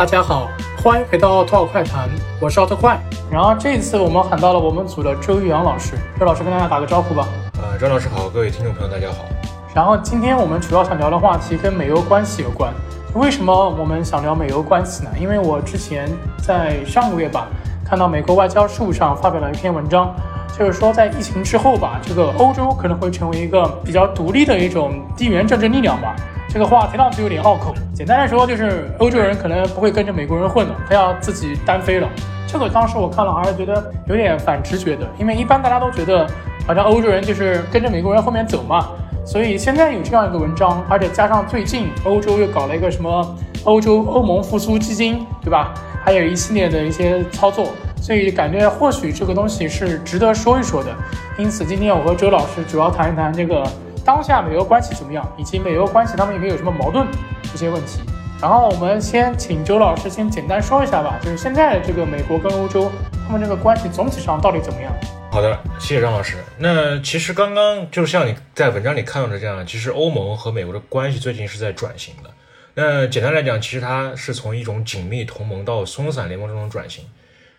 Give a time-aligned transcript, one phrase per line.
[0.00, 0.48] 大家好，
[0.82, 2.08] 欢迎回到多少快谈，
[2.40, 2.98] 我是奥特快。
[3.30, 7.28] 然后这一次我们喊到了我们组的周玉阳老师，周老师跟大家打个招呼吧。
[7.60, 9.26] 呃，周老师好，各位听众朋友大家好。
[9.74, 12.72] 然后今天我们主要想聊的话题跟美欧关系有关。
[13.12, 15.10] 为什么我们想聊美欧关系呢？
[15.20, 17.48] 因为我之前在上个月吧，
[17.84, 20.14] 看到美国外交事务上发表了一篇文章，
[20.58, 26.16] 就是说在疫情之后吧，这个欧洲可能会成为一个比较独立的一种地缘政治力量吧。
[26.52, 27.72] 这个话听上去有点拗口。
[27.94, 32.08] 简单来说，就是欧洲人可能不会跟着美国人混了，他要自己单飞了。
[32.44, 36.26] 这个当时我看了还是觉得有点反直觉的，因为一般大家都觉得
[36.66, 38.88] 好像欧洲人就是跟着美国人后面走嘛。
[39.24, 45.72] 所以现在有这样一个文章，而且加上最近欧洲又搞了一个什么欧洲欧盟复苏基金，对吧？
[46.04, 47.68] 还有一系列的一些操作，
[48.00, 50.90] 所以感觉或许这个东西是值得说一说的。
[51.38, 53.64] 因此，今天我和周老师主要谈一谈这个。
[54.04, 55.26] 当下美欧关系怎么样？
[55.36, 57.06] 以及美欧关系他们里面有什么矛盾
[57.42, 58.00] 这些问题？
[58.40, 62.90] 然后我们先请周老师先简单说一下吧，就是现在这个美国跟欧洲
[63.26, 64.90] 他们这个关系总体上到底怎么样？
[65.30, 66.38] 好的，谢谢张老师。
[66.56, 72.30] 那其实刚刚就像你在文章里看到的这样，其实欧盟和美国的关系最近是在转型的。
[72.72, 77.04] 那简单来讲，其实它是从一种紧密同盟到松散联盟这种转型。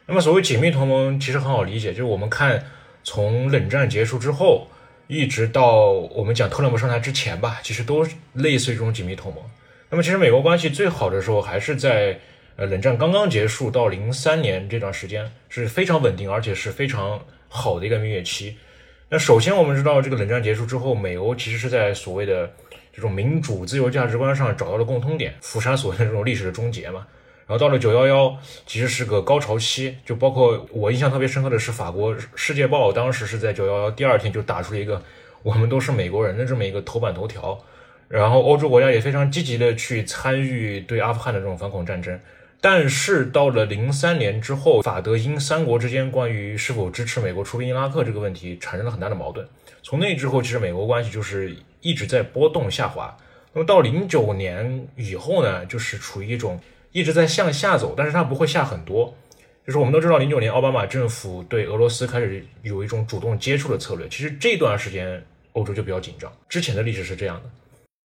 [0.08, 2.64] 那么所谓紧密同盟，其实很好理解，就是我们看
[3.04, 4.68] 从冷战结束之后。
[5.08, 9.44] 一直到我们讲特朗普上台之前吧，其实都类似于这种紧密同盟。
[9.90, 12.18] 那么，其实美国关系最好的时候还是在
[12.56, 18.56] 呃冷战刚刚结束到零三年这段时间是非常稳定，而且是非常好的一个蜜月期。
[19.10, 22.50] 那首先我们知道，这个冷战结束之后，美欧其实是在所谓的
[22.94, 27.06] 这种民主自由价值观上找到了共通点，釜山所谓的这种历史的终结嘛。
[27.52, 35.04] 然后到了九幺幺，其实是个高潮期，就包括我印象特别深刻的是法国《世界报》当时是在九幺幺第二天就打出了一个
[35.44, 37.60] “我们都是美国人”的这么一个头版头条。
[38.08, 42.18] 然后欧洲国家也非常积极的去参与对阿富汗的这种反恐战争。
[42.62, 49.46] 但是到了零三年之后，法德英三国之间关于是否支持美国出兵伊拉克这个问题产生了很大的矛盾。
[49.84, 53.14] 从那之后，其实美国关系就是一直在波动下滑。
[53.52, 56.58] 那么到零九年以后呢，就是处于一种。
[56.92, 59.14] 一直在向下走，但是它不会下很多。
[59.66, 64.10] 就是我们都知道，零九年奥巴马政府对俄罗斯开始有一种主动接触的策略。
[64.10, 66.32] 其实这段时间欧洲就比较紧张。
[66.50, 67.44] 之前的历史是这样的。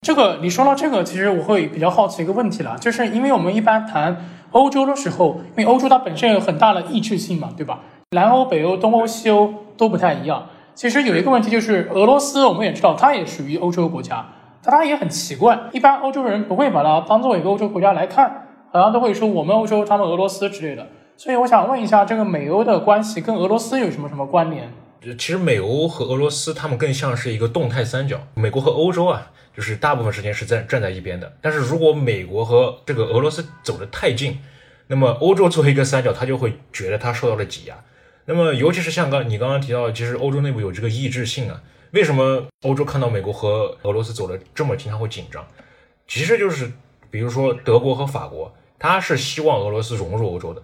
[0.01, 7.81] 这个你说到这个，其实我会比较好奇一个问题了，就是因为我们一般谈欧洲的时候，因为欧洲它本身有很大的异质性嘛，对吧？
[8.13, 10.49] 南欧、北欧、东欧、西欧都不太一样。
[10.75, 14.27] 其实有一个问题就是，俄罗斯我们也知道，它也属于欧洲国家，
[14.65, 18.49] 但它也很奇怪，一般欧洲人不会把它当做一个欧洲国家来看。
[18.73, 24.73] 好像都会说我们欧洲，他们俄罗斯之类的，所以我想问一下，这个美欧的关系跟俄罗斯有什么什么关联？
[25.03, 28.19] 其实美欧和俄罗斯，他们更像是一个动态三角。
[28.33, 31.31] 美国和欧洲啊，就是大部分时间是在站在一边的。
[31.43, 34.39] 但是如果美国和这个俄罗斯走得太近，
[34.87, 37.77] 那么欧洲作为一个三角，他就会觉得他受到了挤压。
[38.25, 41.61] 那么尤其是像刚你刚刚提到，其实欧洲内部有这个意志性啊，
[41.91, 45.45] 为什么欧洲看到美国和俄罗斯走得这么近，他会紧张？
[46.09, 46.73] 其实就是
[47.11, 48.51] 比如说德国和法国。
[48.83, 50.61] 他是希望俄罗斯融入欧洲的，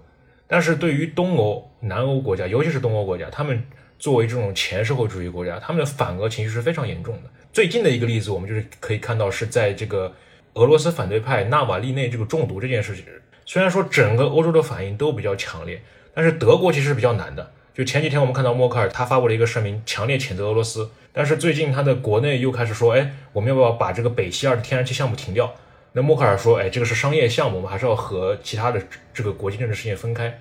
[0.48, 3.62] 但是对于东欧、南欧国家，尤其是东欧国家，他们
[3.96, 7.30] 作为这种前社会主义国家，他们的反俄情绪是非常严重的。
[7.52, 10.12] 最近的一个例子，我们就是可以看到是在这个
[10.54, 13.04] 俄罗斯反对派纳瓦利内这个中毒这件事情。
[13.46, 15.80] 虽然说整个欧洲的反应都比较强烈，
[16.12, 17.52] 但是德国其实是比较难的。
[17.72, 25.54] 就前几天我们看到默克尔他发布了一个声明，强烈谴责俄罗斯，但是最近他的国内又开始说，哎，我们要不要把这个北溪二的天然气项目停掉？
[25.92, 28.80] 那默克尔说：“哎，这个是商业项目，我们还是要和其他的
[29.12, 30.38] 这个国际政治事件分开。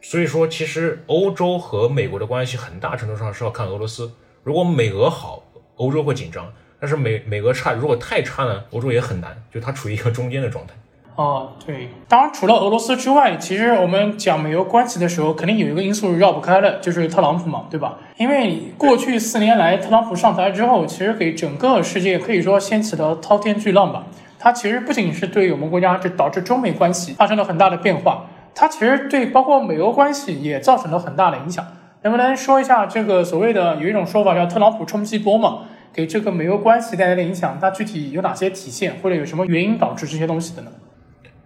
[0.00, 4.12] 所以说，其实欧洲和美国的关系很大程度上是要看俄罗斯。
[4.42, 5.42] 如果美俄好，
[5.76, 6.44] 欧洲会紧张；
[6.78, 10.74] 但是美美俄差，如果太差呢，欧洲也很难，就它处于一个中间的状态。”
[11.16, 17.98] 哦，对，当然除了俄罗斯之外，其实我们讲美俄关系的时候，肯定有一个因素是绕不开的，就是特朗普嘛，对吧？
[18.16, 24.04] 因为过去四年来，特朗普上台之后，其实给整个世界可以说掀起了滔天巨浪吧。
[24.44, 31.66] 它其实不仅是对我们国家，这导致中美关系发生了很大的变化，它其实对包括美欧关系也造成了很大的影响。
[32.02, 35.60] 能不能说一下这个所谓的有一种说法叫特朗普冲击波嘛？
[35.94, 40.70] 给这个美欧关系带来的影响，它具体有哪些体现，或者有什么原因导致这些东西的呢？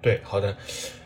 [0.02, 0.56] 对，好的，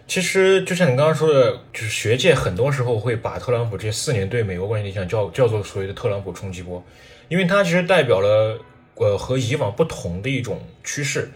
[0.06, 6.82] 其实就像你刚刚说的，就是学界很多时候会把特朗普这四年对美国关系影响叫叫做所谓的特朗普冲击波，
[7.28, 8.58] 因为它其实代表了
[8.94, 11.30] 呃和以往不同的一种趋势。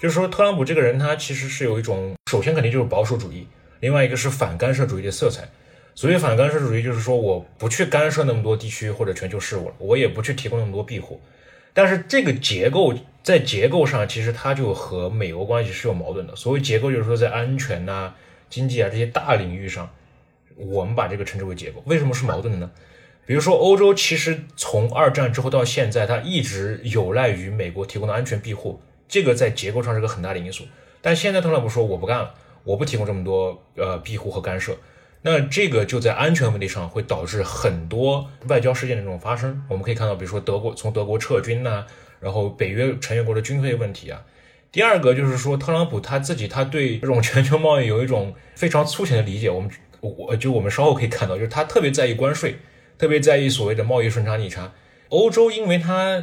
[0.00, 3.46] 就是说，特朗普这个人，他其实是有一种，首先肯定就是保守主义，
[3.80, 5.46] 另外一个是反干涉主义的色彩。
[5.94, 11.20] 所谓反干涉主义，就是说我不去干涉那么多地区或者全球事务了，我也不去提供那么多庇护。
[11.74, 16.34] 但是这个结构在结构上，其实它就和美欧关系是有矛盾的。
[16.34, 18.14] 所谓结构，就是说在安全呐、
[18.48, 19.90] 经济啊这些大领域上，
[20.56, 21.82] 我们把这个称之为结构。
[21.84, 22.70] 为什么是矛盾的呢？
[23.26, 28.80] 比如说，欧洲其实从二战之后到现在，它一直有赖于美国提供的安全庇护，
[29.10, 30.64] 这个在结构上是个很大的因素。
[31.02, 32.32] 但现在特朗普说我不干了，
[32.64, 34.74] 我不提供这么多呃庇护和干涉，
[35.20, 39.62] 那这个就在安全问题上会导致很多外交事件的这种发生。
[39.68, 41.84] 我们可以看到，比如说德国从德国撤军呐、
[42.20, 44.22] 然后北约成员国的军费问题啊。
[44.72, 49.50] 第二个就是说，特朗普他自己他对这种全球贸易有一种非常粗浅的理解。
[49.50, 49.70] 我们
[50.00, 52.56] 我就我们稍后可以看到，就是他特别在意关税。
[52.98, 54.74] 特别在意所谓的贸易顺差逆差，
[55.08, 56.22] 欧洲因为它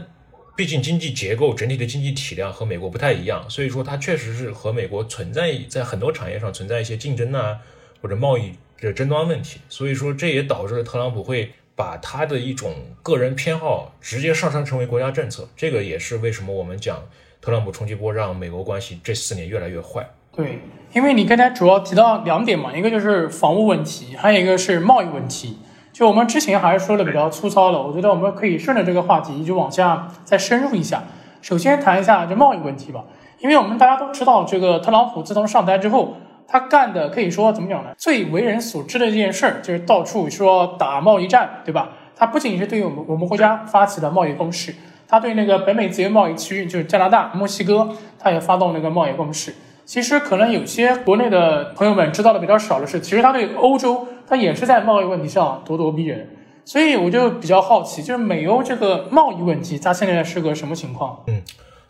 [0.58, 7.60] 毕竟经济结构整体的经济体量和美国不太一样，所以说它确实是和美国存在在很多产业上存在一些竞争啊
[8.02, 8.52] 或者贸易
[8.82, 12.74] 的争端问题，所以说这也导致了特朗普会把他的一种
[13.04, 17.08] 个人偏好直接上升成为国家政策，这个也是为什么我们讲
[17.40, 20.10] 特朗普冲击波让美国关系这四年越来越坏。
[20.36, 20.58] 对，
[20.92, 25.58] 因为你刚才主要提到两点嘛，一个就是防务问题，还有一个是贸易问题。
[25.98, 31.02] 就我们之前还是说的比较粗糙了，我觉得我们可以顺着这个话题就往下再深入一下。
[31.42, 33.04] 首先谈一下这贸易问题吧，
[33.40, 36.18] 因为我们大家都知道，这个特朗普自从上台之后，
[36.48, 37.90] 他干的可以说怎么讲呢？
[37.98, 41.90] 最为人所知的这件事儿就是到处说打贸易战，对吧？
[42.16, 44.76] 他不仅是对我们我们国家发起的贸易攻势，
[45.08, 47.90] 他对那个北美自由贸易区，就是加拿大、墨西哥，
[48.20, 49.52] 他也发动那个贸易攻势。
[49.84, 56.30] 其实可能有些国内的朋友们知道的比较少的是，其实他对欧洲，他也是在贸易问题上咄咄逼人。
[56.66, 61.24] 所以我就比较好奇，就是美欧这个贸易问题，它现在是个什么情况？
[61.28, 61.42] 嗯，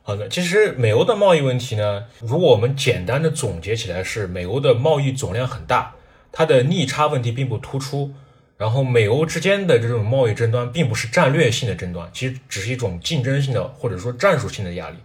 [0.04, 5.96] 好的，其实美欧的贸易问题呢，如果我们简单的总结起来，是美欧的贸易总量很大，
[6.32, 8.12] 它的逆差问题并不突出，
[8.56, 14.98] 然后美欧之间的这种贸易争端并不是战略性的争端，其实只是一种竞争性的或者说战术性的压力。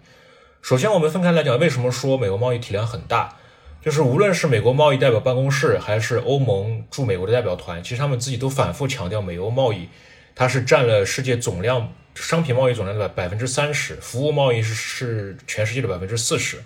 [0.61, 3.39] 首先，我们分开来讲，为什么说美国贸易体量很大？
[3.83, 9.89] 就是无论是美国贸易代表办公室，还是欧盟驻美国的代表团，其实他们自己都反复强调，美欧贸易
[10.37, 16.63] 它是占了世界总量商品贸易总量的百分之三十，服务贸易是是全世界的百分之四十，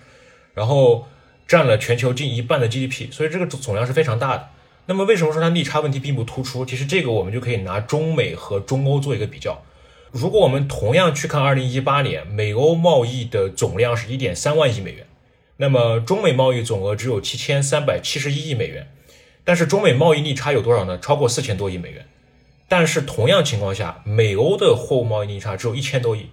[0.53, 1.09] 然后
[1.49, 4.51] 占了全球近一半的 GDP，所以这个总量是非常大的。
[4.85, 6.67] 那么为什么说它逆差问题并不突出？
[6.67, 9.63] 其实这个我们就可以拿中美和中欧做一个比较。
[10.13, 15.06] 如果我们同样去看2018年美欧贸易的总量是1.3万亿美元，
[15.59, 18.89] 那么中美贸易总额只有7371亿美元，
[19.43, 20.99] 但是中美贸易逆差有多少呢？
[20.99, 22.07] 超过四千多亿美元。
[22.69, 26.31] 但是同样情况下，美欧的货物贸易逆差只有一千多亿，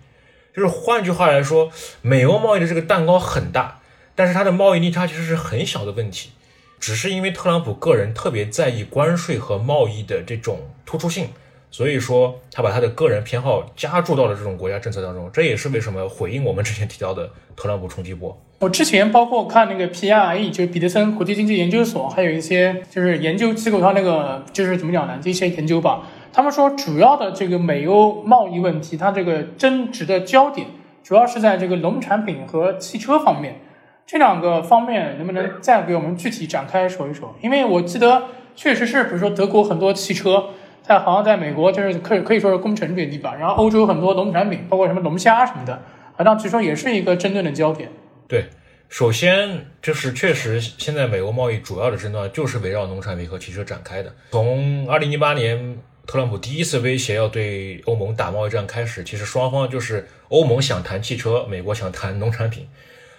[0.54, 1.72] 就是换句话来说，
[2.02, 3.81] 美欧贸易的这个蛋糕很大，
[4.16, 6.31] 但是它的贸易逆差其实是很小的问题，
[6.80, 11.30] 只是因为特朗普个人特别在意关税和贸易的这种突出性。
[11.74, 18.40] 所以说，他把他的个人偏好加注到了这种国家政策当中，这也是为什么回应我们之前提到的特朗普冲击波。
[18.60, 25.18] 我之前包括看那个 PRE，就是彼得森国际经济研究所，还有一些就是研究机构，他那个就是怎么讲呢？
[25.20, 30.68] 这些研究吧，他们说主要的这个美欧贸易问题，它这个争执的焦点
[31.04, 33.62] 主要是在这个农产品和汽车方面，
[34.06, 37.36] 这两个方面能不能再给我们具体展开说一说？
[37.42, 38.25] 因为我记得
[38.56, 40.50] 确实是，比如说德国很多汽车。
[40.83, 45.81] 在好像在美国就是可以可以说是攻城略地吧，然后欧洲很多农产品，包括什么龙虾什么的，
[46.18, 47.89] 好像据说也是一个争论的焦点。
[48.27, 48.47] 对，
[48.89, 54.13] 首先就是确实现在美国贸易主要的争端就是围绕农产品和汽车展开的。
[54.31, 62.67] 从二零一八年特朗普第一次威胁要对欧盟打贸易战开始，其实双方就是欧盟想谈汽车，美国想谈农产品。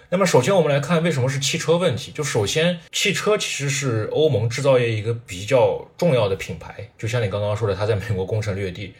[0.09, 2.11] 那么首先我们来看为什么是汽车问题？
[2.11, 8.93] 就首先汽车其实是欧盟制造业一个比较重要的品牌，就像你刚刚说的，它在美国攻城略地，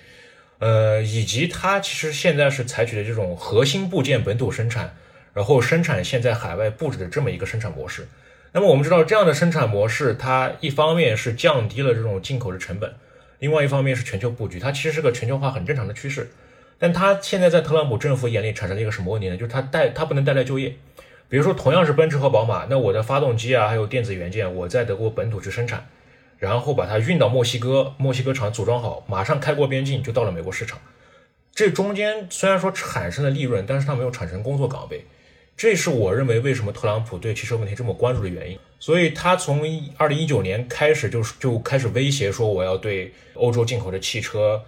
[0.57, 4.95] 呃，以及它其实现在是采取的这种核心部件本土生产，
[5.33, 8.07] 然后生产线在海外布置的这么一个生产模式。
[8.51, 12.95] 那么我们知道这样的生产模式，它一方面是降低了这种进口的成本，
[13.39, 16.31] 另外一方面是全球布局，它其实是个全球化很正常的趋势。
[16.77, 19.37] 但它现在在特朗普政府眼里产生了一个什么问题呢？
[19.37, 20.75] 就是它带它不能带来就业。
[21.27, 25.87] 比如说，同样是奔驰和宝马，那我的发动机啊，还有电子元件，我在德国本土去生产，
[26.37, 30.79] 然后把它运到墨西哥，墨西哥厂组装好，马上开过边境就到了美国市场。
[31.53, 35.05] 这中间虽然说产生了利润，但是它没有产生工作岗位。
[35.57, 38.59] 这是我认为为什么特朗普对汽车问题这么关注的原因。
[38.77, 39.61] 所以他从
[39.97, 44.61] 二零一九年开始就就开始威胁说，我要对欧洲进口的汽车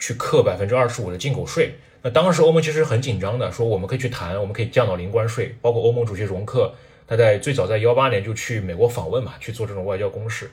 [0.00, 1.74] 去克百分之二十五的进口税。
[2.02, 5.54] 那当时欧盟其实很紧张的，说我们可以去谈，我们可以降到零关税。
[5.60, 6.74] 包括欧盟主席容克，
[7.06, 10.50] 他在最早在幺八年就去美国访问嘛，去做这种外交攻势。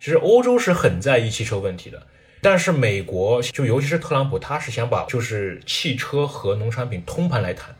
[0.00, 2.06] 其实欧洲是很在意汽车问题的，
[2.42, 7.74] 但是美国就尤其是特朗普，他是想把就是汽车和农产品通盘来谈。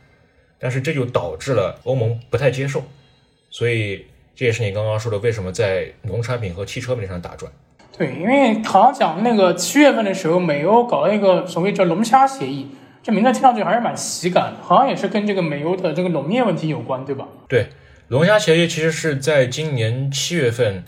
[0.57, 2.83] 但是这就导致了欧盟不太接受，
[3.49, 7.49] 所以这也是你刚刚说的为什么在农产品和汽车问题上打转。
[7.99, 12.69] 对，因为好像讲那个七月份的时候，美欧搞了一个所谓叫龙虾协议，
[13.03, 17.27] 这名字听上去还是蛮喜感，好像也是跟这个美欧的这个农业问题有关，对吧？
[17.49, 17.67] 对，
[18.07, 20.85] 龙虾协议其实是在今年七月份，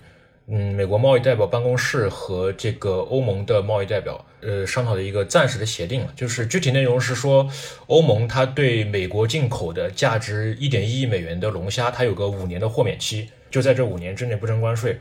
[0.47, 6.07] 嗯，美国贸易代表办公室和这个欧盟的贸易代表，呃，商讨的一个暂时的协定了。
[6.15, 7.45] 就是具体内容是说，
[7.87, 14.97] 欧盟它对美国进口的价值一点一亿美元的龙虾，它有个五年的豁免期，就在这五年之内不征关税。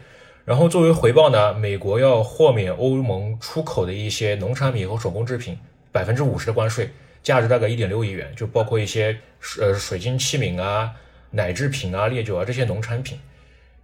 [0.50, 5.56] 然后作为回报呢，美国要豁免欧盟出口的一些农产品和手工制品
[5.92, 6.90] 百分之五十的关税，
[7.22, 9.16] 价值大概一点六亿元，就包括一些
[9.60, 10.92] 呃水晶器皿啊、
[11.30, 13.16] 奶制品啊、烈酒啊这些农产品。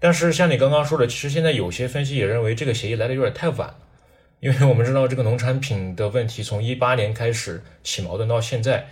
[0.00, 3.78] 但是像你刚刚说的，其实现在有些分析也认为这个协议来的有点太晚了，
[4.40, 8.88] 因为我们知道这个农产品的问题从一八年开始起矛盾到现在，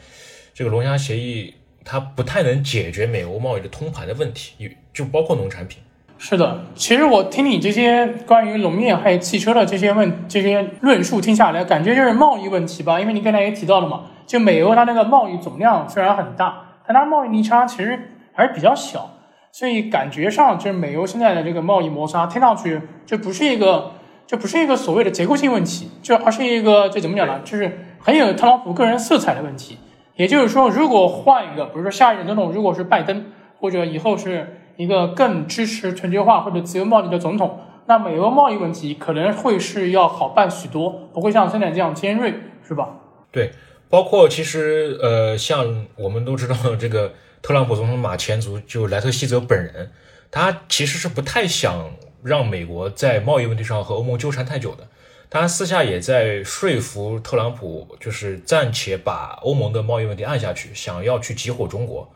[0.54, 1.52] 这个龙虾协议
[1.84, 5.82] 它不太能解决美欧贸易的通盘的问题，就包括农产品。
[6.16, 12.98] 是的，其实我听你这些关于农业还有汽车的这些问这些论述听下来，感觉就是贸易问题吧。
[12.98, 17.98] 因为你刚才也提到了嘛，就美欧它那个贸易总量虽然很大，但它贸易逆差其实
[18.32, 19.10] 还是比较小，
[19.52, 23.92] 所以感觉上就是美欧现在的这个贸易摩擦，听上去就不是一个
[24.26, 27.40] 就不是一个所谓的结构性问题，就而是一个这怎么讲呢？
[27.44, 29.76] 就是很有特朗普个人色彩的问题。
[30.14, 33.26] 也就是说，如果换一个，比如说下一任总统如果是拜登，
[33.60, 34.60] 或者以后是。
[34.76, 42.34] 一个更支持全球化或者自由贸易的总统，那美俄贸易问题可能会是要好办许多，不会像现在这样尖锐，
[42.66, 42.88] 是吧？
[43.30, 43.52] 对，
[43.88, 47.12] 包括其实呃，像我们都知道这个
[47.42, 49.92] 特朗普总统马前卒就莱特希泽本人，
[50.30, 51.90] 他其实是不太想
[52.22, 54.88] 让美国在贸易问题上和欧盟纠缠太久的，
[55.28, 62.10] 他私下也在说服特朗普，就是暂且把欧盟的贸易问题按下去，想要去激活中国。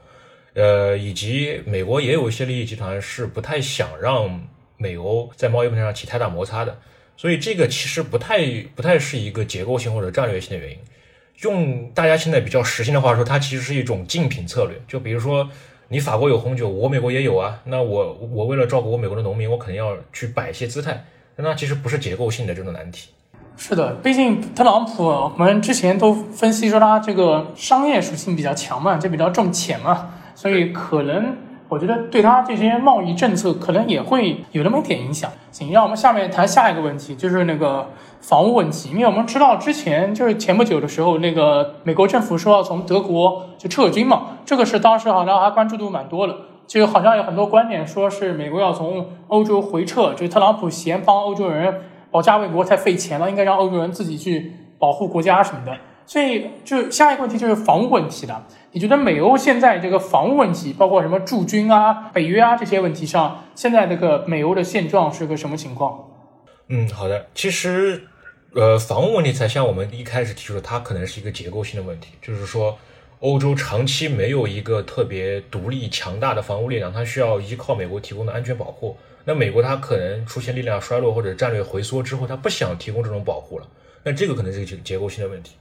[0.55, 4.41] 呃，以及美国也有一些利益集团是不太想让
[4.77, 6.79] 美欧在贸易问题上起太大摩擦的，
[7.17, 8.41] 所以这个其实不太
[8.75, 10.79] 不太是一个结构性或者战略性的原因。
[11.43, 14.77] 用大家现在比较实心的话说，它其实是一种竞品策略。
[14.89, 15.49] 就比如说，
[15.87, 21.05] 你法国有红酒，我美国也有啊，那我我为了照顾我美国的农民，我肯定要去摆一些姿态。
[21.37, 23.11] 那其实不是结构性的这种难题。
[23.57, 30.15] 是的，毕竟特朗普，我们之前都分析说他这个商业属性比较强嘛，就比较重钱嘛。
[30.39, 31.37] 所以可能
[31.69, 35.29] 我觉得对他这些贸易政策可能也会有那么一点影响。
[35.51, 37.91] 行，让我们下面谈下一个问题，就是那个
[38.21, 38.91] 防务问题。
[38.91, 46.37] 因为我们知道之前就是前不久的时候，那个美国政府说要从德国就撤军嘛，这个是当时好像还关注度蛮多的，
[46.69, 51.81] 就好像有很多观点说是美国要从欧洲回撤，就是特朗普嫌帮欧洲人
[52.13, 55.77] 保家卫国太费钱了，应该让欧洲人自己去保护国家什么的。
[56.09, 58.47] 所以就下一个问题就是防务问题了。
[58.73, 66.09] 你觉得美欧现在这个防务问题，包括什么驻军啊、北约啊这些问题上，现在这个美欧的现状是个什么情况？
[66.69, 67.27] 嗯，好的。
[67.35, 68.05] 其实，
[68.55, 72.79] 呃，防务问题才像我们一开始提出的，它可能是一个结构性的问题，就是说，
[73.21, 78.97] 欧洲长期没有一个特别独立强大的防务力量，它需要依靠美国提供的安全保护。
[79.27, 83.69] 那美国它可能出现力量衰落或者战略回缩之后，它不想提供这种保护了。
[84.05, 85.53] 那这个可能是一个结构性的问题。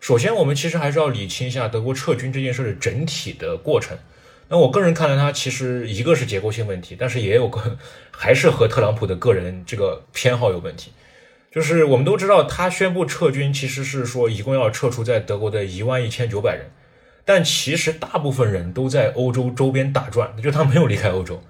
[0.00, 3.98] 首先，我们其实还是要理清一下德国撤军这件事的整体的过程。
[4.48, 7.76] 那我个人看来，它其实一个是结构性问题，但是也有个
[8.10, 10.90] 还是和特朗普的个人这个偏好有问题。
[11.52, 16.70] 就是我们都知道，他宣布撤军其实是说一共要撤出在德国的一万一千九百人，
[17.26, 21.42] 但其实大部分人都在欧洲周边打转，就他没有离开欧洲。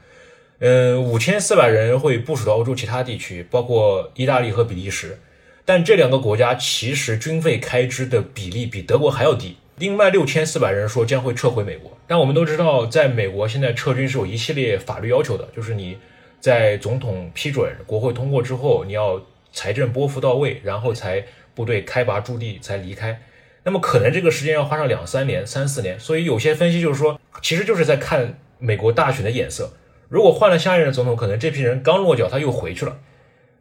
[0.58, 5.20] 嗯，五千四百人会部署到欧洲其他地区，包括意大利和比利时。
[5.70, 9.56] 但这两个国家其实军费开支的比例比德国还要低。
[9.76, 15.96] 另外六千四百人说将会撤回美国，但我们都知道，在美国现在撤军是有一系列法律要求的，就是你
[16.40, 19.22] 在总统批准、国会通过之后，你要
[19.52, 21.24] 财政拨付到位，然后才
[21.54, 23.22] 部队开拔驻地才离开。
[23.62, 26.00] 那么可能这个时间要花上两三年、三四年。
[26.00, 29.70] 所以有些分析就是说，其实就是在看美国大选的眼色。
[30.08, 32.98] 如果换了下一任总统，可能这批人刚落脚他又回去了。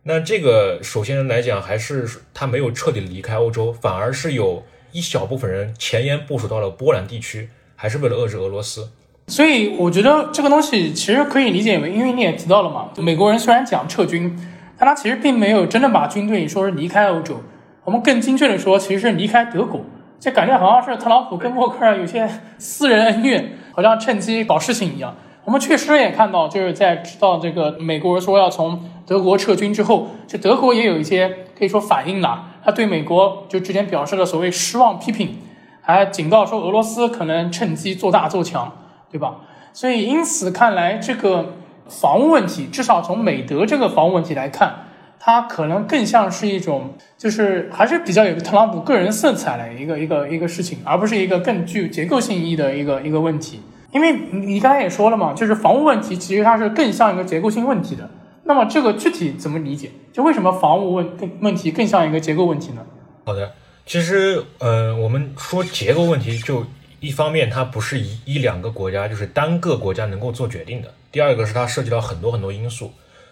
[0.09, 8.89] 那这个首先来讲，还是他没有彻底离开欧洲，反而是有一小部分人前沿部署到了波兰地区，还是为了遏制俄罗斯。
[9.27, 14.35] 所以我觉得这个东西其实可以理解为，因为你也提到了嘛，美国人虽然讲撤军，
[14.79, 17.43] 但他其实并没有真的把军队说是离开欧洲。
[17.83, 19.85] 我们更精确的说，其实是离开德国。
[20.19, 25.15] 这感觉好像是特朗普跟默克尔有些私人恩怨，好像趁机搞事情一样。
[25.50, 35.38] 我们确实也看到，就是在知道这个美国说要从德国撤军之后，就德国也有一些可以说反应了，他对美国就之前表示了所谓失望批评，
[35.82, 38.72] 还警告说俄罗斯可能趁机做大做强，
[39.12, 39.38] 对吧？
[39.74, 41.56] 所以因此看来，这个
[41.88, 44.86] 防务问题，至少从美德这个防务问题来看，
[45.20, 53.62] 它可能更像是一种，就是还是比较有特朗普个人色彩的一个一个一个事情，而不是一个更具结构性意义的一个一个问题。
[53.91, 58.10] 因为你刚才也说了嘛，就是房屋问题其实它是更像一个结构性问题的。
[58.43, 59.91] 那么这个具体怎么理解？
[60.12, 62.86] 就为什么房屋问更问题更像一个结构问题呢？
[63.25, 63.53] 好的。
[63.86, 66.63] 其实，呃，我们说结构问题，就
[67.00, 70.93] 一方面它不是一一两个国家，就是单个国家能够做决定的。
[71.12, 72.91] 第二个是它涉及到很多很多因素。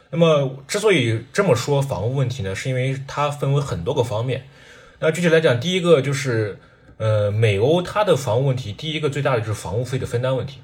[0.10, 4.46] 那么，之所以这么说房屋问题呢，是因为它分为很多个方面。
[5.00, 6.60] 那具体来讲，第一个就是，
[6.98, 10.60] 呃，美欧它的防务问题，第一个最大的就是防务费的分担问题。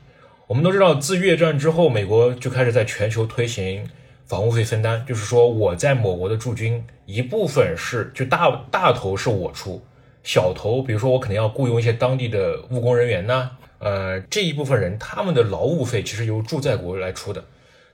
[0.48, 3.88] 我们都知道，自越战之后，美国就开始在全球推行。
[4.26, 9.84] 防务费分担就是说，我在某国的驻军一部分是就大大头是我出，
[10.24, 17.44] 小头比如说我可能要雇佣一些当地的务工人员呢，呃这一部分人他们的劳务费其实由驻在国来出的。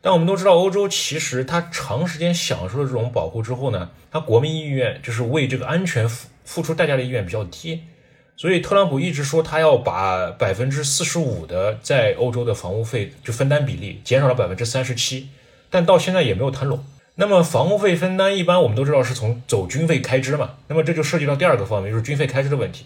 [0.01, 7.81] 但我们都知道，欧洲其实它长时间享受了这种保护之后呢，它国民意愿就是为这个安全付付出代价的意愿比较低，
[8.39, 15.27] 所以特朗普一直说他要把百分之四十五的在欧洲的房屋费就分担比例减少了百分之三十七。
[15.69, 16.85] 但到现在也没有谈拢。
[17.15, 20.51] 那么房屋费分担一般我们都知道是从走军费开支嘛。
[20.69, 22.85] 那么这就涉及到第二个方面，就是军费开支的问题。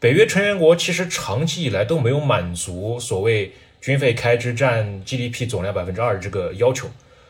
[0.00, 6.88] 北约成员国其实长期以来都没有满足所谓军费开支占 GDP 总量百分之二这个要求。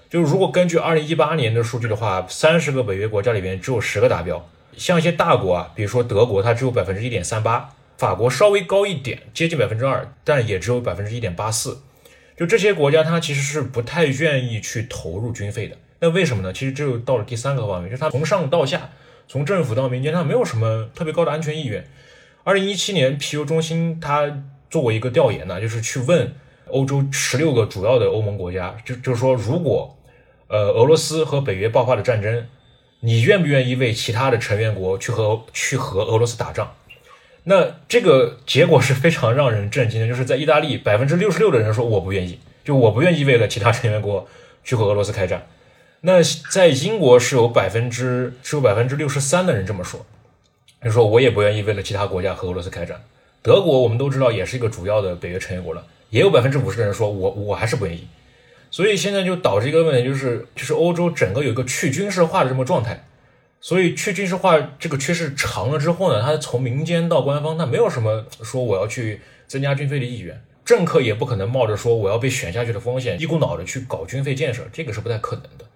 [0.09, 4.49] 就是如果根据二零一八年的数据的话，三十个北约国家里面只有十个达标。
[4.77, 11.83] 像一些大国啊，比如说德国，它只有百分之一点三八；法国稍微高一点，接近百分之二，但也只有百分之一点八四。
[12.37, 15.77] 就这些国家，它其实是不太愿意去投入军费的。
[15.99, 16.53] 那为什么呢？
[16.53, 18.91] 其实就到了第三个方面，就是它从上到下，
[19.29, 21.87] 从政府到民间，它没有什么特别高的安全意愿。
[22.43, 26.33] 二零一七年皮尤中心它做过一个调研呢，就是去问
[26.69, 29.95] 欧洲十六个主要的欧盟国家，就就是说，如果
[30.49, 32.47] 呃俄罗斯和北约爆发的战争，
[33.01, 36.69] 你愿不愿意为其他的成员国去和去和俄罗斯打仗？
[37.45, 44.29] 那这个结果是非常让人震惊的，就是在意大利，百分之六十六的人说我不愿意，就我不愿意为了其他成员国
[44.63, 45.47] 去和俄罗斯开战。
[46.03, 50.05] 那在英国是有百分之是有百分之六十三的人这么说，
[50.85, 53.03] 就说我也不愿意为了其他国家和俄罗斯开战。
[53.43, 58.07] 德国我们都知道也是一个主要的北约成员国了，也有百分之五十的人说我我还是不愿意。
[58.71, 63.05] 所以现在就导致一个问题，就是就是欧洲整个有一个去军事化的这么状态。
[63.63, 75.67] 所以去军事化这个趋势长了之后呢，它从民间到官方，它没有什么说我要去增加军费的意愿，政客也不可能冒着说我要被选下去的风险，一股脑的去搞军费建设，这个是不太可能的。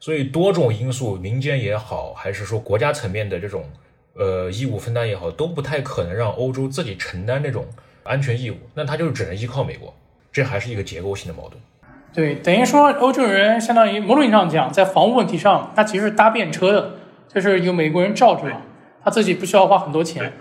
[0.00, 3.70] 所以多种因素，民间也好，还是说国家层面的这种
[4.14, 7.68] 呃义务分担也好，都不太可能让欧洲自己承担这种
[8.02, 9.94] 安全义务，那他就只能依靠美国，
[10.32, 11.60] 这还是一个结构性的矛盾。
[12.12, 16.90] 对，等于说欧洲人相当于某种意义上讲，在防务问题上，他其实是搭便车的。
[17.28, 18.44] 就是有美国人罩着，
[19.04, 20.32] 他自己不需要花很多钱。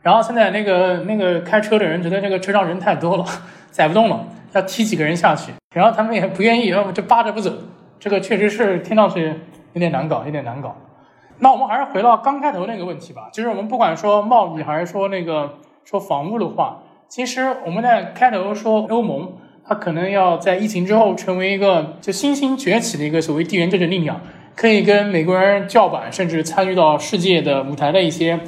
[0.00, 3.24] 然后现在那个那个开车的人觉得这个车上人太多了，
[3.72, 5.52] 载不动了，要踢几个人下去。
[5.74, 7.52] 然后他们也不愿意，要么就扒着不走。
[7.98, 9.34] 这个确实是听上去
[9.72, 10.76] 有点难搞，有点难搞。
[11.40, 19.32] 那我们还是回到刚开头那个问题吧，就是我们不管说贸易还是说那个说防务的话，其实我们在开头说欧盟，
[19.68, 24.20] 它可能要在疫情之后成为一个就新兴崛起的一个所谓地缘政治力量。
[24.54, 28.40] 可以跟美国人叫板，甚至参与到世界的舞台的一些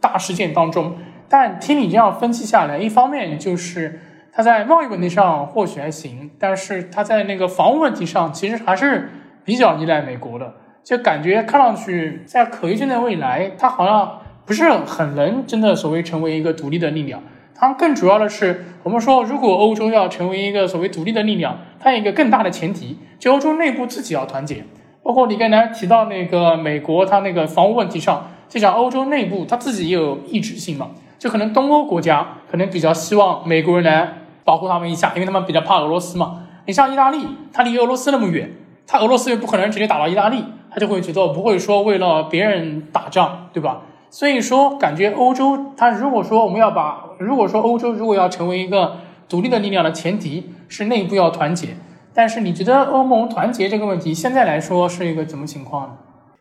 [0.00, 0.96] 大事件当中。
[1.28, 4.00] 但听你这样分析下来，一方面就是
[4.30, 9.10] 他在贸易问题上或许还行，但是他在那个防务问题上其实还是
[9.44, 10.52] 比较依赖美国的。
[10.84, 17.22] 就感觉看上去在可预见的未来，他好像不是很能真的所谓成为一个独立的力量。
[17.58, 24.64] 它更主要的是，我们说如果欧洲要成为一个所谓独立的力量，它有一个更大的前提，就欧洲内部自己要团结。
[25.02, 30.90] 包括你刚才提到那个美国，它那个防务问题上，就像欧洲内部，它自己也有意志性嘛。
[31.18, 34.12] 就可能东欧国家可能比较希望美国人来
[34.44, 36.42] 保护他们一下，因为他们比较怕俄罗斯嘛。
[36.66, 38.50] 你像意大利，它离俄罗斯那么远，
[38.86, 43.82] 它俄罗斯又不可能直接打到意大利，他就会觉得不会说为了别人打仗，对吧？
[44.10, 48.96] 所以说，感觉欧洲，它如果说我们要把，如果说欧洲如果要成为一个
[49.28, 51.76] 独立的力量的前提是内部要团结。
[52.14, 55.98] 但是你觉得欧盟团结这个问题，现在来说是一个怎么情况？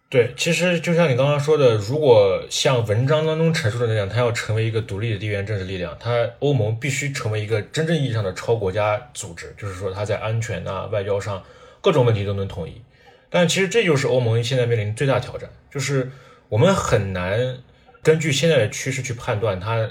[0.07, 11.41] 对，其实就像你刚刚说的，如果像文章当中陈述的那样，它要成为一个独立的地缘政治力量，它欧盟必须成为一个真正意义上的超国家组织，就是说它在安全啊、外交上
[11.81, 12.81] 各种问题都能统一。
[13.29, 16.09] 但其实这就是欧盟现在面临最大挑战，就是
[16.49, 17.57] 我们很难
[18.03, 19.89] 根据现在的趋势去判断它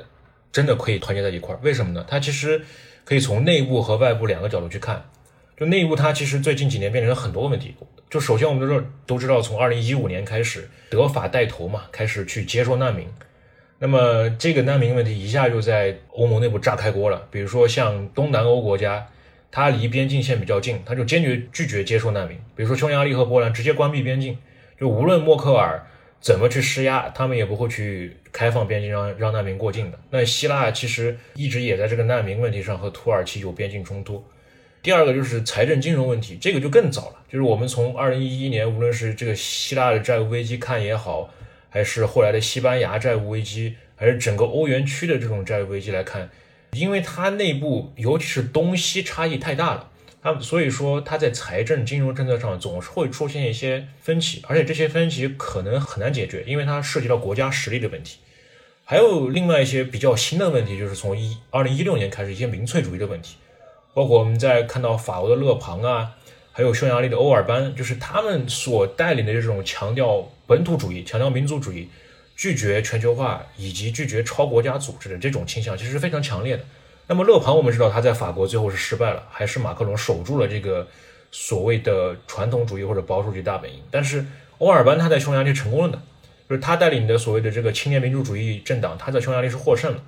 [0.52, 1.58] 真的可以团结在一块儿。
[1.62, 2.04] 为什么呢？
[2.08, 2.62] 它其实
[3.04, 5.04] 可以从内部和外部两个角度去看。
[5.56, 7.74] 就内部，它其实最近几年面临了很多问题。
[8.10, 13.06] 就首先我们都知道，都知道从二零一五年开始，德法带头嘛，开始去接收难民。
[13.78, 17.26] 那么这个难民问题一下就在欧盟内部炸开锅了。
[17.30, 19.06] 比如说像东南欧国家，
[19.50, 22.36] 它离边境线比较近，它就坚决拒绝接收难民。
[22.56, 24.38] 比如说匈牙利和波兰直接关闭边境，
[24.78, 25.86] 就无论默克尔
[26.24, 29.98] 怎么去施压，他们也不会去开放边境让让难民过境的。
[30.08, 34.24] 那希腊其实一直也在这个难民问题上和土耳其有边境冲突。
[34.82, 37.16] 第二个就是财政金融问题，这个就更早了。
[37.30, 41.28] 就是我们从二零一一年，无论是这个希腊的债务危机看也好，
[41.68, 46.30] 还是后来的西班牙债务危机，还是整个欧元区的这种债务危机来看，
[46.72, 49.90] 因为它内部尤其是东西差异太大了，
[50.24, 58.20] 他所以说它在财政金融政策上总是会出现一些分歧，而且这些分歧可能很难解决，因为它涉及到国家实力的问题。
[58.86, 63.36] 还有另外一些比较新的问题，就是从一二零一六年开始一些民粹主义的问题。
[63.92, 66.14] 包括我们在看到法国的勒庞啊，
[66.52, 71.90] 还有匈牙利的欧尔班，就是他们所带领的这种强调本土主义、强调民族主义、
[72.34, 76.64] 拒绝全球化以及拒绝超国家组织的这种倾向，其实是非常强烈的。
[77.06, 80.86] 那么勒庞，我们知道他在法国最后是失败了，还是马克龙守住了这个
[81.30, 83.82] 所谓的传统主义或者保守主义大本营。
[83.90, 84.24] 但是
[84.58, 86.02] 欧尔班他在匈牙利成功了的，
[86.48, 90.02] 就是他带领的所谓的这个青年民主主义政党，他在匈牙利是获胜了。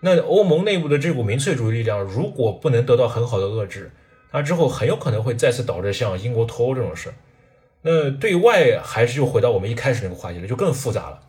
[0.00, 3.92] 那欧盟内部的这股民粹主义力量，如果不能得到很好的遏制，
[4.32, 7.14] 那之后很有可能会再次导致像英国脱欧这种事。
[7.82, 11.20] 那对外还是就回到我们一开始那个话题了，就更复杂了。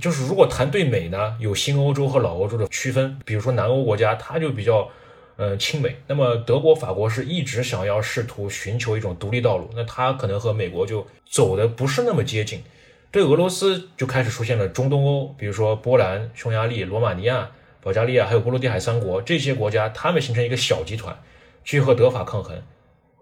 [0.00, 4.88] 就是如果谈对美呢，有新欧洲和老欧洲的区分，比如说南欧国家，它就比较
[5.36, 5.96] 嗯亲美。
[6.06, 12.62] 那么德国、法国是一直想要试图寻求一种独立道路，那它可能和美国就走的不是那么接近。
[13.10, 17.50] 对俄罗斯就开始出现了中东欧，比如说波兰、匈牙利、罗马尼亚。
[17.84, 21.20] 保加利亚还有波罗的海三国这些国家，他们形成一个小集团，
[21.64, 22.62] 去和德法抗衡。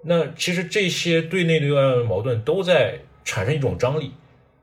[0.02, 4.12] 那其实这些对内对外的矛盾都在产生一种张力。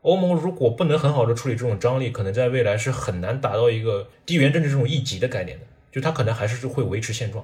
[0.07, 5.65] 欧盟如果不能很好的处理这种张力，可能在未来是很难达到一个地缘政治这种一级的概念的。
[5.91, 7.43] 就它可能还是会维持现状。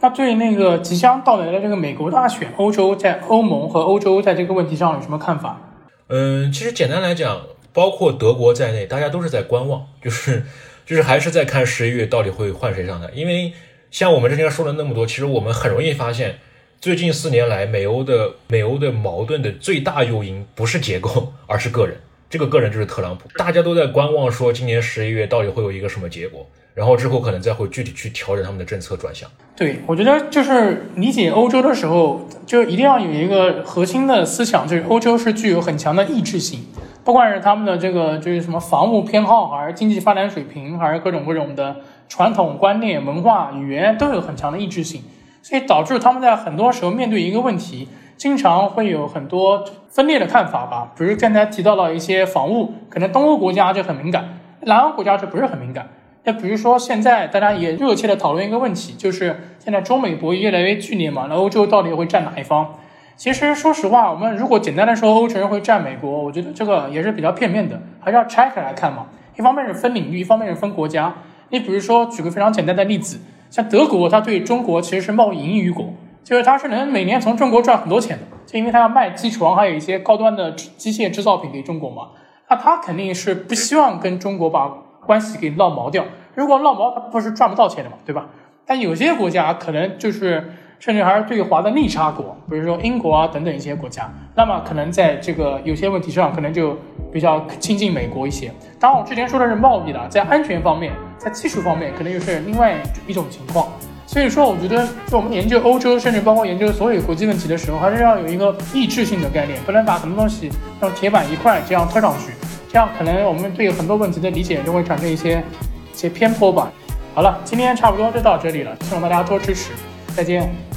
[0.00, 5.60] 那对那个即将到来的这个美国大选，欧洲在欧盟和欧洲在这个问题上有什么看法？
[6.08, 10.44] 嗯，其实简单来讲，包括德国在内，大家都是在观望，就是。
[10.86, 13.52] 就是还是在看十一月到底会换谁上台，因为
[13.92, 16.40] 像我们之前说了那么多，其实我们很容易发现，
[16.80, 21.94] 最近四年来美欧的美欧的矛盾的最大诱因不是结构，而是个人。
[22.30, 29.28] 这个个人就是特朗普，大家都在观望，说今年十一月到底会有一个什么结果，然后之后可能再会具体去调整他们的政策转向。
[29.54, 36.64] 对，我觉得就是理解欧洲的时候，就一定要有一个核心的思想，就是欧洲是具有很强的意志性。
[37.04, 41.76] 不管是他们的这个就是什么防务偏好，还是经济发展水平，还是各种各种的
[42.08, 45.02] 传统观念、文化、语言，都有很强的意志性，
[45.42, 50.92] 所以导致他们在很多时候面对一个问题，经常会有很多分裂的看法吧。
[50.96, 55.88] 比如刚才提到了一些防务，可能东欧国家就很敏感，南欧国家就不是很敏感。
[56.24, 62.74] 那比如说现在大家也热切的讨论一个问题，就是现在中美博弈越来越剧烈嘛，那欧洲到底会站哪一方？
[63.16, 69.06] 其实，说实话，我们如果简单的说欧洲人会占美国，我觉得这个也是比较片面的，还是要拆开来看嘛。
[69.36, 71.12] 一方面是分领域，一方面是分国家。
[71.50, 75.92] 你比如说，举个非常简单的例子，像德国，它对中国其实是贸易盈余国，
[76.24, 82.10] 就是它是能每年从中国赚很多钱的，就因为它要卖机床，还有一些高端的机械制造品给中国嘛。
[82.48, 84.68] 那它肯定是不希望跟中国把
[85.04, 86.04] 关系给闹毛掉。
[86.34, 88.28] 如果闹毛，它不是赚不到钱的嘛，对吧？
[88.64, 90.52] 但有些国家可能就是。
[90.80, 96.74] 甚至还是对华的逆差国，比如说英国啊等等一些国家，那么可能在这个有些问题上，可能就
[97.12, 98.50] 比较亲近美国一些。
[98.80, 102.74] 当然，我之前说的是贸易的，在安全方面，在技术方面，可能又是另外
[103.06, 103.68] 一种情况。
[104.06, 112.32] 所以说，我觉得就我们研究欧洲，甚至包括研究所有国际问题的时候，还是要有一个意志性的概念，不能把很多东西用铁板一块这样推上去，
[112.72, 115.44] 这样可能我们对很多问题的理解就会产生一些
[115.92, 116.72] 一些偏颇吧。
[117.14, 119.72] 好了，今天差不多就到这里了，希望大家多支持。
[120.16, 120.69] 再见。